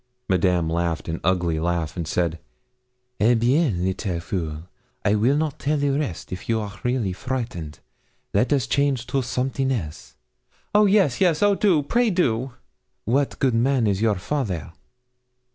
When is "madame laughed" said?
0.27-1.07